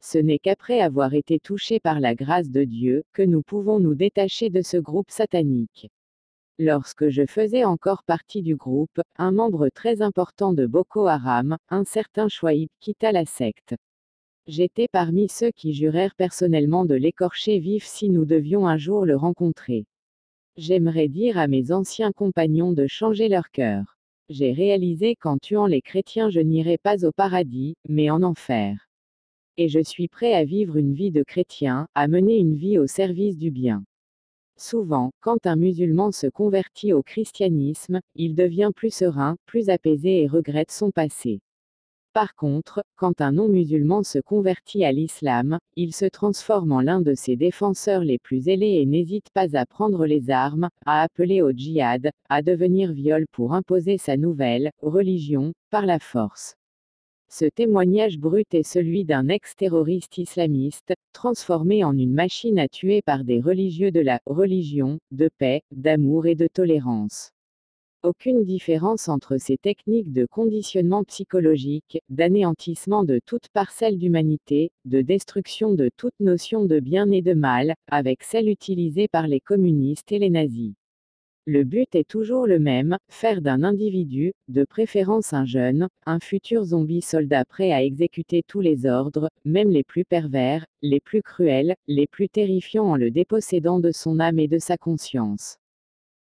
Ce 0.00 0.16
n'est 0.16 0.38
qu'après 0.38 0.80
avoir 0.80 1.12
été 1.12 1.38
touchés 1.38 1.80
par 1.80 2.00
la 2.00 2.14
grâce 2.14 2.48
de 2.48 2.64
Dieu, 2.64 3.04
que 3.12 3.22
nous 3.22 3.42
pouvons 3.42 3.78
nous 3.78 3.94
détacher 3.94 4.48
de 4.48 4.62
ce 4.62 4.78
groupe 4.78 5.10
satanique. 5.10 5.90
Lorsque 6.58 7.10
je 7.10 7.26
faisais 7.26 7.64
encore 7.64 8.02
partie 8.04 8.40
du 8.40 8.56
groupe, 8.56 9.02
un 9.16 9.32
membre 9.32 9.68
très 9.68 10.00
important 10.00 10.54
de 10.54 10.64
Boko 10.64 11.06
Haram, 11.06 11.58
un 11.68 11.84
certain 11.84 12.28
Chouaib, 12.28 12.70
quitta 12.80 13.12
la 13.12 13.26
secte. 13.26 13.74
J'étais 14.46 14.88
parmi 14.88 15.28
ceux 15.28 15.50
qui 15.50 15.74
jurèrent 15.74 16.14
personnellement 16.14 16.86
de 16.86 16.94
l'écorcher 16.94 17.58
vif 17.58 17.84
si 17.84 18.08
nous 18.08 18.24
devions 18.24 18.66
un 18.66 18.78
jour 18.78 19.04
le 19.04 19.16
rencontrer. 19.16 19.84
J'aimerais 20.58 21.08
dire 21.08 21.36
à 21.36 21.48
mes 21.48 21.70
anciens 21.70 22.12
compagnons 22.12 22.72
de 22.72 22.86
changer 22.86 23.28
leur 23.28 23.50
cœur. 23.50 23.98
J'ai 24.30 24.52
réalisé 24.52 25.14
qu'en 25.14 25.36
tuant 25.36 25.66
les 25.66 25.82
chrétiens 25.82 26.30
je 26.30 26.40
n'irai 26.40 26.78
pas 26.78 27.04
au 27.04 27.12
paradis, 27.12 27.74
mais 27.90 28.08
en 28.08 28.22
enfer. 28.22 28.88
Et 29.58 29.68
je 29.68 29.80
suis 29.80 30.08
prêt 30.08 30.32
à 30.32 30.44
vivre 30.44 30.78
une 30.78 30.94
vie 30.94 31.10
de 31.10 31.22
chrétien, 31.22 31.88
à 31.94 32.08
mener 32.08 32.38
une 32.38 32.54
vie 32.54 32.78
au 32.78 32.86
service 32.86 33.36
du 33.36 33.50
bien. 33.50 33.84
Souvent, 34.56 35.10
quand 35.20 35.46
un 35.46 35.56
musulman 35.56 36.10
se 36.10 36.26
convertit 36.26 36.94
au 36.94 37.02
christianisme, 37.02 38.00
il 38.14 38.34
devient 38.34 38.70
plus 38.74 38.94
serein, 38.94 39.36
plus 39.44 39.68
apaisé 39.68 40.22
et 40.22 40.26
regrette 40.26 40.70
son 40.70 40.90
passé. 40.90 41.40
Par 42.16 42.34
contre, 42.34 42.82
quand 42.96 43.20
un 43.20 43.32
non-musulman 43.32 44.02
se 44.02 44.18
convertit 44.18 44.86
à 44.86 44.90
l'islam, 44.90 45.58
il 45.76 45.92
se 45.92 46.06
transforme 46.06 46.72
en 46.72 46.80
l'un 46.80 47.02
de 47.02 47.12
ses 47.12 47.36
défenseurs 47.36 48.04
les 48.04 48.18
plus 48.18 48.48
ailés 48.48 48.80
et 48.80 48.86
n'hésite 48.86 49.28
pas 49.34 49.54
à 49.54 49.66
prendre 49.66 50.06
les 50.06 50.30
armes, 50.30 50.70
à 50.86 51.02
appeler 51.02 51.42
au 51.42 51.50
djihad, 51.50 52.10
à 52.30 52.40
devenir 52.40 52.90
viol 52.90 53.26
pour 53.32 53.52
imposer 53.52 53.98
sa 53.98 54.16
nouvelle 54.16 54.70
religion, 54.80 55.52
par 55.68 55.84
la 55.84 55.98
force. 55.98 56.56
Ce 57.28 57.44
témoignage 57.44 58.18
brut 58.18 58.54
est 58.54 58.62
celui 58.62 59.04
d'un 59.04 59.28
ex-terroriste 59.28 60.16
islamiste, 60.16 60.94
transformé 61.12 61.84
en 61.84 61.98
une 61.98 62.14
machine 62.14 62.58
à 62.58 62.66
tuer 62.66 63.02
par 63.02 63.24
des 63.24 63.42
religieux 63.42 63.90
de 63.90 64.00
la 64.00 64.20
religion, 64.24 64.98
de 65.10 65.28
paix, 65.36 65.60
d'amour 65.70 66.24
et 66.24 66.34
de 66.34 66.48
tolérance. 66.50 67.35
Aucune 68.06 68.44
différence 68.44 69.08
entre 69.08 69.36
ces 69.36 69.56
techniques 69.56 70.12
de 70.12 70.26
conditionnement 70.26 71.02
psychologique, 71.02 71.98
d'anéantissement 72.08 73.02
de 73.02 73.18
toute 73.26 73.48
parcelle 73.48 73.98
d'humanité, 73.98 74.70
de 74.84 75.02
destruction 75.02 75.74
de 75.74 75.90
toute 75.96 76.14
notion 76.20 76.66
de 76.66 76.78
bien 76.78 77.10
et 77.10 77.20
de 77.20 77.34
mal, 77.34 77.74
avec 77.88 78.22
celle 78.22 78.48
utilisée 78.48 79.08
par 79.08 79.26
les 79.26 79.40
communistes 79.40 80.12
et 80.12 80.20
les 80.20 80.30
nazis. 80.30 80.74
Le 81.46 81.64
but 81.64 81.96
est 81.96 82.08
toujours 82.08 82.46
le 82.46 82.60
même, 82.60 82.96
faire 83.10 83.42
d'un 83.42 83.64
individu, 83.64 84.34
de 84.46 84.62
préférence 84.62 85.32
un 85.32 85.44
jeune, 85.44 85.88
un 86.06 86.20
futur 86.20 86.62
zombie 86.62 87.02
soldat 87.02 87.44
prêt 87.44 87.72
à 87.72 87.82
exécuter 87.82 88.44
tous 88.46 88.60
les 88.60 88.86
ordres, 88.86 89.30
même 89.44 89.70
les 89.70 89.82
plus 89.82 90.04
pervers, 90.04 90.64
les 90.80 91.00
plus 91.00 91.22
cruels, 91.22 91.74
les 91.88 92.06
plus 92.06 92.28
terrifiants 92.28 92.86
en 92.86 92.94
le 92.94 93.10
dépossédant 93.10 93.80
de 93.80 93.90
son 93.90 94.20
âme 94.20 94.38
et 94.38 94.46
de 94.46 94.60
sa 94.60 94.76
conscience. 94.76 95.58